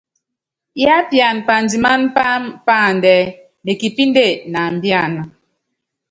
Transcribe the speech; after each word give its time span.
Yiápiana 0.79 1.43
pandimáná 1.47 2.07
páámɛ 2.15 2.53
páandɛ́, 2.65 3.19
nekipìnde, 3.65 4.25
náambíana. 4.51 5.21